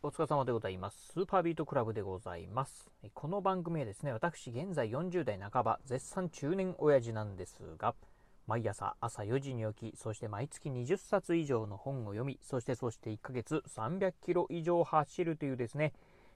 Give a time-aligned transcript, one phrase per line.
[0.00, 1.08] お疲れ様でございます。
[1.12, 2.88] スーパービートクラブでございます。
[3.14, 7.96] この番組はですね、私現在40代半ば、絶賛中年親父なんですが、
[8.46, 15.92] 毎朝朝4時に起き、そして毎月20冊以上の本を読み、そしてそして1ヶ月300キロ以上走るというですね、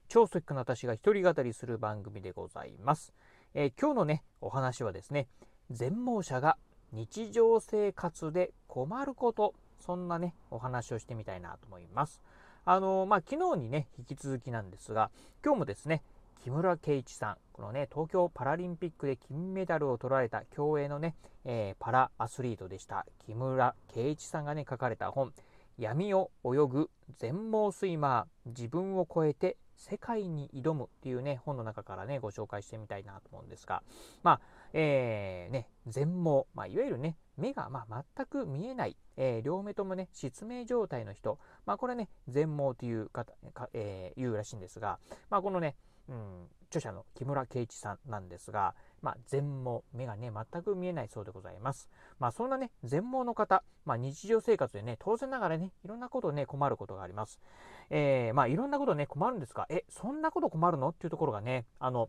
[0.09, 3.15] 超ストイックな私が一人語りする番組でございます。
[3.55, 5.29] えー、今日のね、お話はですね、
[5.71, 6.59] 全盲者が
[6.91, 12.20] 日常生活で困ること、そんなね、お話をしてみたいなと思います。
[12.65, 15.11] あのまあ、昨日にね、引き続きなんですが、
[15.45, 16.05] 今日もですね、
[16.45, 23.05] 木村敬一さん、このね、東京パラリンピックで金メダルを取られた競泳のね、えー、パラアスリートでした。
[23.27, 25.33] 木村敬一さんがね、書かれた本、
[25.77, 33.83] 闇を泳ぐ全盲スイマー、自分を超えて世界に挑むっていうね、本の中からね、ご紹介してみたいなと思うんですが、
[34.23, 34.41] まあ、
[34.73, 43.33] えー、ね、全盲、まあ、いわゆるね、目がまあ全く見えない、えー、両目ともね、失明状態の人、まあ、これね、全盲という方、
[43.73, 44.98] えー、言うらしいんですが、
[45.31, 45.77] まあ、このね、
[46.09, 51.89] うん、著者の木村圭一さんなんですが、まあ、全盲、目がね、全く見えないそうでございます。
[52.19, 57.41] まあ、そんなね、全盲の方、まあ、日常生活でね、当然ながらね、いろんなことね、困ることがあります。
[57.91, 60.89] えー、まあ、いろんなことね、困るんですが、え、そんなこと困るの？
[60.91, 62.08] っていうところがね、あの、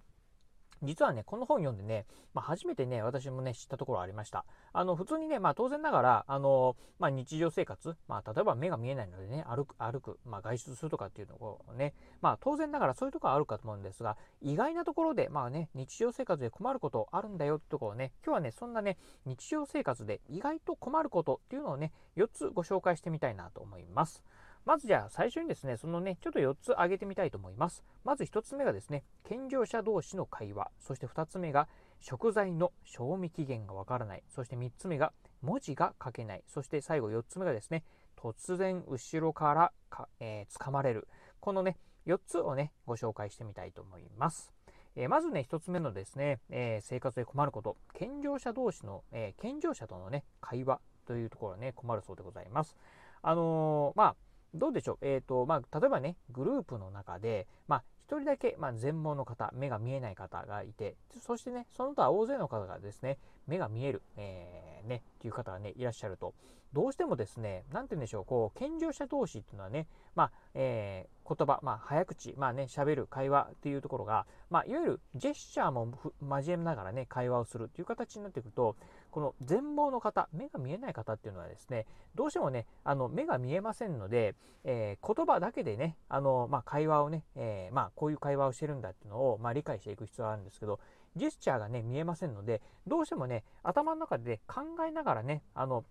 [0.82, 4.46] 実はね、この本読んでね、まあ、初めてね、私もね、知ったところありました。
[4.72, 24.24] あの、普通にね、まあ、当然ながら、あの、まあ、日常生活、まあ、例えば目が見えないのでね、歩く、歩く、まあ、外出するとかっていうのをね、まあ、当然ながらそういうところはあるかと思うんですが、意外なところで、まあね、日常生活で困ることあるんだよってところをね、今日はね、そんなね、日常生活で意外と困ることっていうのをね、4つご紹介してみたいなと思います。
[24.66, 27.84] まずじゃあ最初にですね、そのね、ちょっと4つ挙げてみたいと思います。
[28.04, 30.72] まず1つ目がですね、健常者同士の会話。
[30.80, 31.68] そして2つ目が、
[32.00, 34.24] 食材の賞味期限がわからない。
[34.30, 36.44] そして3つ目が、文字が書けない。
[36.48, 37.84] そして最後4つ目がですね、
[38.16, 41.08] 突然後ろからか、えー、掴まれる。
[41.42, 44.54] このね、4つをね、ご紹介してみたいと思います。
[44.96, 47.76] えー、まずね、1つ目のですね、えー、生活で困ること。
[47.94, 52.78] 健常者同士の、え健常者とのね、会話というところはね、困るそうでございます。
[53.22, 54.16] あのまあ、
[54.54, 66.34] どうでしょう、えーとまあ、例えばね、グループの中で、まあ、1人だけ、まあ、全盲の方、目が見えない方がいて、そしてね、その他大勢の方がですね、目が見える、えー、ね、っていう方がね、いらっしゃると、
[66.74, 78.76] どうしてもですね、なんて言うんでしょう、こう、健常者同士っていうのはね、まあ、えー、言葉、まあ、早口、まあね、喋る会話っていうところが、まあ、いわゆるジェスチャーも交えながらね、会話をするっていう形になっていくと、
[79.12, 81.86] この全盲の方、目が見えない方っていうのはですね、
[82.16, 90.80] どうしてもね、あの、目が見えませんので、えー、言葉だけでね、あの、まあ、会話をね、えー、まあ、こういう会話をしてるんだっていうのを、まあ、理解していく必要があるんですけど、
[91.16, 95.86] ジェスチャーがね、見えませんので、どうしてもね、頭の中で考えながらね、あの、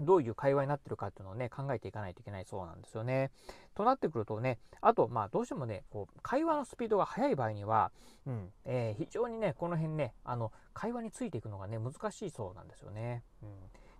[0.00, 3.30] どういう会話になってるかっていうのをね、考えていかないといけないそうなんですよね。
[3.74, 7.92] となってくるとね、あと、まあ、どうしてもね、こう、会話のスピードが速い場合には、
[8.26, 13.22] うん、えー、非常にね、この辺ね、あの、会話についていくのがね、難しいそうなんですよね。
[13.42, 13.48] うん。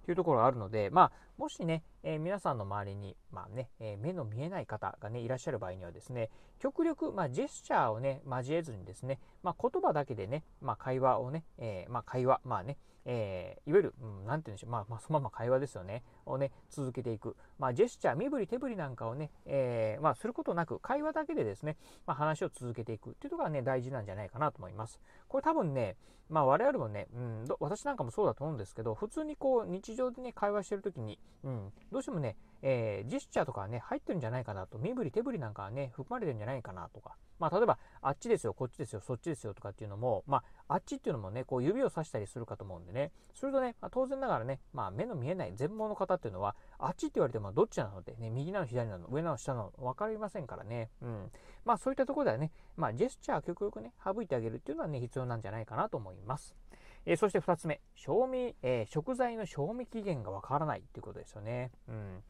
[0.06, 6.30] というところがあるので、まあ、もしね、えー、皆さんの周りに、まあね、えー、目の見えない方がね、いらっしゃる場合にはですね、
[6.60, 17.36] 極力、まあ、ジェスチャーをね、交えずにですね、まあ、言葉だけでね、まあ、会話をね、えー、まあ、会話、まあね、えー、いわゆる、うん、なんて言うんでしょう、まあ、まあ、そのまま会話ですよね、をね、続けていく。
[17.58, 25.00] まあ、ジェスチャー、身振り手振りなんかをね、えー、まあ、することなく、会話だけでですね、まあ、話を続けていくっていうところがね、大事なんじゃないかなと思います。
[25.28, 25.96] これ多分ね、
[26.28, 51.30] まあ、我々もね、うん、私なんかもそうだと思うんですけど、普通にこう、日常でね、会話してるときに、うん、どうしてもね、えー、ジェスチャーとかはね、入ってるんじゃないかなと、身振り手振りなんかはね、含まれてるんじゃないかなとか、まあ、例えば、あっちですよ、こっちですよ、そっちですよとかっていうのも、まあ、あっちっていうのもね、こう指をさしたりするかと思うんでね、するとね、まあ、当然ながらね、まあ、目の見えない全盲の方っていうのは、あっちって言われてもどっちなので、ね、右なの、左なの、上なの、下なの、分かりませんからね、うん。
[51.64, 56.56] まあ、そういったところではね、まあ、ジェスチャー極力ね、省いてあげるっていうのはね、必要なんじゃないかなと思います。
[57.04, 61.70] えー、そして2つ目、賞味、えー、食材の賞味期限がわからないっていうことですよね。
[61.88, 62.22] うん。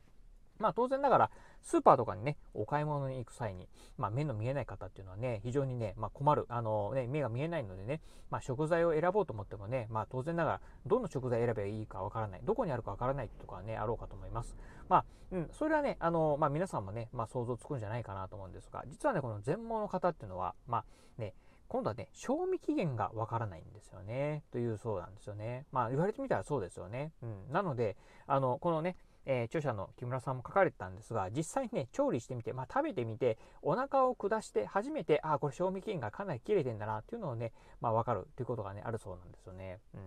[0.59, 1.31] まあ当然ながら、
[1.63, 6.47] スーパーとかにね、お買い物に行く際に、まあ目の見えない方っていうのはね、非常にね、まあ困る。
[6.49, 8.01] あのね、目が見えないのでね、
[8.31, 12.41] まあ食材を選ぼうと思ってもね、まあ当然ながら、どの食材選べばいいかわからない。
[12.45, 14.57] どこにあるかわからないとこはね、あろうかと思います。
[14.89, 20.85] まあ、うん、それはね、あの、まあ皆さんもね、まあ想像つくんじゃないかなと思うんですが、実はね、この全盲の方っていうのは、まあ
[21.21, 21.35] ね、
[21.69, 24.45] 今度はね、賞味期限がわからないんですよね。
[24.53, 25.67] というそうなんですよね。
[25.73, 27.13] まあ言われてみたらそうですよね。
[27.23, 27.53] うん。
[27.53, 27.97] なので、
[28.27, 28.97] あの、このね、
[29.27, 39.81] えー、著者の木村さんも書かれてたんですが、実際にね、調理してみて、まあ、食べてみて、お腹を下して初めて、ああ、これ賞味期限がかなり切れてんだなっていうのをね、まあ、わかるということがね、あるそうなんですよね。
[39.95, 40.01] うん。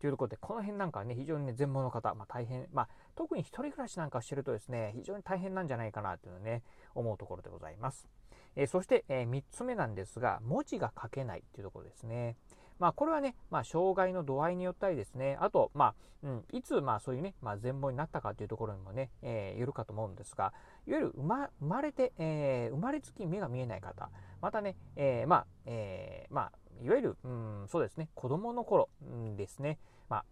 [0.00, 6.62] というころで、この辺なんかね、非常にね、全盲の方、まあ、大変、まあ、特に一人暮らしなんかしてるとですね、非常に大変なんじゃないかなっていうのね、
[6.94, 8.08] 思うところでございます。
[8.54, 12.36] えー、そして、えー、3つ目なんですが、文字が書けないっていうところですね。
[12.78, 20.52] まあ、これはね、まあ、障害の度合いによったりですね、あと、まあ、うん、いつ、まあ、そういうね、まあ、全盲になったかというところにもね、えー、よるかと思うんですが、
[20.86, 24.08] いわゆる生ま生まれて、えー、生まれつき目が見えない方、
[24.40, 26.52] またね、えー、まあ、えー、まあ、
[26.84, 29.78] いわゆる、うん、そうですね、子供の頃、うん、ですね、
[30.08, 30.24] まあ、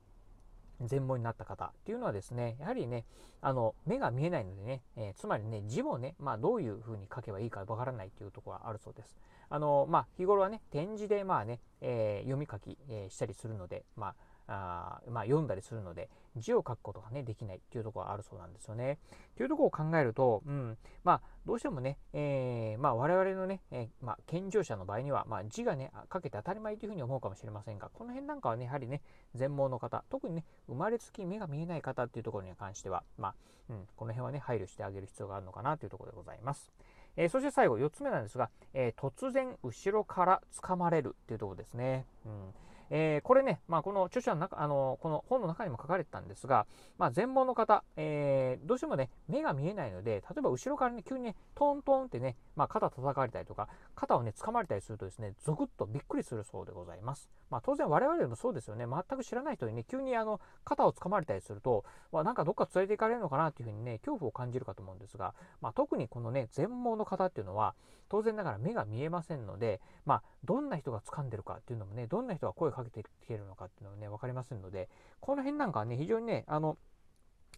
[0.86, 3.04] 全盲になった方っていうのはですね、やはりね、
[3.42, 9.16] あの、目が見えないのでね、えー、つまりね、字もね、まあ、どういうふうに書けばいいかわからないっていうところがあるそうです。
[9.48, 14.14] あの、まあ、日頃はね、点字で、まあね、えー、読み書き、えー、したりするので、まあ、
[14.46, 18.98] あまあ、読んだりするので、字を書くことがね、できないっていうところがあるそうなんですよね。
[19.36, 29.02] というところを考えると、うん、まあ、どうしてもね、えー、まあ、我々のね、えー、まあ、健常者の場合には、まあ、字がね、書けて当たり前というふうに思うかもしれませんが、この辺なんかはね、やはりね、
[29.34, 33.34] 全盲の方、特にね、生まれつき目が見えない方っていうところに関しては、まあ、
[33.70, 36.70] うん、この辺はね、配慮してあげる必要があるのかなというところでございます。
[37.16, 42.06] えー、そして最後、4つ目なんですが、えー、突然後ろから掴まれるっていうところですね。
[42.24, 42.54] うん
[42.90, 46.66] えー、これね、まあ、この著者の中、あの、この本の中にも書かれてたんですが、
[46.98, 57.30] まあ、全盲の方、えー、どうしてもね、目が見えないので、例えば後ろからね、急にね、トントンってね、まあ、肩叩かれたりとか、肩をね、掴まれたりするとですね、ゾクッとびっくりするそうでございます。
[57.48, 67.74] まあ、当然我々でもそうですよね、全く知らない人にね、急にあの、肩を掴まれたりすると、まあ、なんかどっか連れて行かれるのかなっていうふうにね、恐怖を感じるかと思うんですが、まあ、特にこのね、全盲の方っていうのは、
[68.10, 74.88] 当然ながら目が見えませんので、まあ、どんな人が掴んでるかっていうのもね、どんな人が声をかけてきてるのかっていうのはね、分かりませんので、
[75.20, 76.78] この辺なんかはね、非常にね、あの、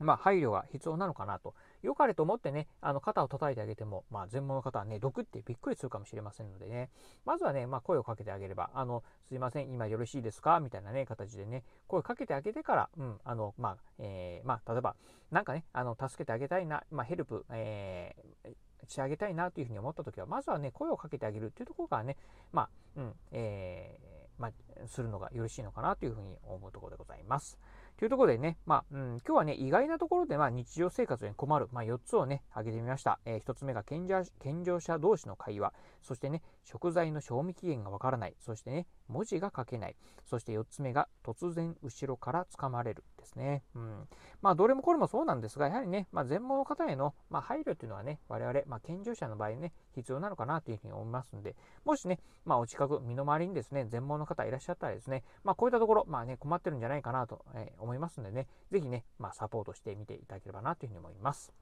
[0.00, 1.54] まあ、配慮が必要なのかなと。
[1.82, 6.90] 良かれと思ってね、あの、肩を叩いてあげても、まあ、全盲の方はね、毒ってびっくりするかもしれませんのでね、
[7.26, 10.60] まずはね、まあ、声をかけてあげれば、あの、すいません、今よろしいですか？
[10.60, 14.96] みたいなね、形でね、声をかけてあげてから、うん、あの、まあ、えー、まあ、例えば、
[15.30, 18.54] なんかね、あの、助けてあげたいな、まあ、ヘルプ、えー、
[18.88, 22.16] してあげたいなというふうに思った時は、まずはね、声をかけてあげるっていうところからね、
[22.52, 24.52] まあ、うん、えー、まあ、
[24.86, 27.58] するのがよろしいのかなというふうに思うところでございます。
[27.96, 33.20] というところでね、まあ、うん、今日はね、意外なところで、まあ、日常生活に困る、まあ、4つをね、挙げてみました。
[33.24, 43.62] えー、1つ目が健常健常者同士の会話、そしてね、食材の賞味期限がわからない、そしてね、文字が書けない、そして4つ目が突然後ろから掴まれるですね。
[43.74, 44.08] うん。
[44.40, 61.52] まあ、どれもこれもそうなんですが、やはりね、まあ、全盲の方への、まあ、配慮というのはね、我々、まあ、健常者の場合ね、必要なのかなというふうに思いますので、もしね、まあ、お近く、身の回りにですね、全盲の方いらっしゃったらですね、まあ、こういったところ、まあね、困ってるんじゃないかなと、え、思いますのでね、ぜひね、まあ、サポートしてみていただければなというふうに思います。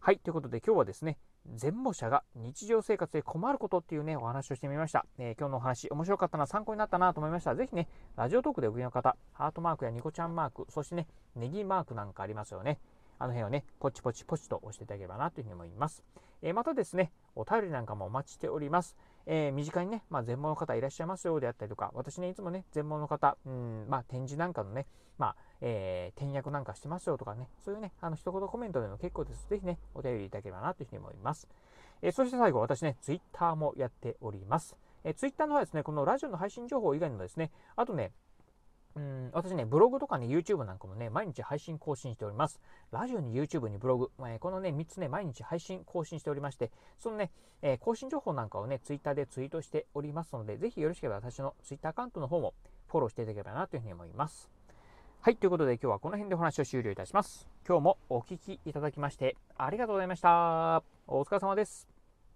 [0.00, 1.18] はい、ということで今日はですね、
[1.54, 5.04] 全盲者が日常生活で困ることっていうね、お話をしてみました。
[5.18, 12.78] えー、今日のお話、面白かったな、参考になったなと思いましたら、ぜひね、ラジオトークでお聞きの方、ハートマークやニコちゃんマーク、そしてね、ネギマークなんかありますよね。
[13.18, 16.04] あの辺をね、ポチポチポチと押していただければなというふうに思います。
[16.42, 18.96] えー、またですね、お便りなんかもお待ちしております。
[19.30, 24.86] えー、身近にね、まあ、全盲の方いらっしゃいますよであったりとか、私ね、いつもね、全盲の方、うん、まあ、展示なんかのね、
[25.18, 29.46] まあ、えー、転訳なんかしてますよとかね、そういうね、あの、一言コメントでも結構です。
[29.50, 31.46] ぜひね、お便りいただければなというふうに思います。
[32.00, 34.74] えー、そして最後、私ね、ツイッターもやっております。
[35.04, 38.12] えー、ツイッターの方はですね、このラジオの配信情報以外のですね、あとね、
[38.98, 42.60] うん、私ね、ブログとかね、YouTube なんかもね、毎日配信更新しております。
[42.90, 47.30] ラジオに YouTube にブログ、えー、このね、3つね、毎日配信更新しておりまして、そのね、
[47.62, 52.54] えー、更新情報なんかをね、Twitter でツイートしておりますので、ぜひよろしければ私の Twitter アカウントの方も
[52.88, 54.50] フォローしていただければなというふうに思います。
[55.20, 57.48] はい、ということで今日はこの辺でお話を終了いたします。
[57.66, 60.82] 今日もお聴きいただきましてありがとうございました。
[61.06, 61.97] お疲れ様です。